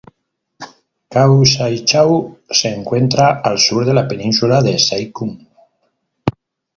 [1.15, 2.15] Kau Sai Chau
[2.59, 5.35] se encuentra al sur de la península de Sai Kung.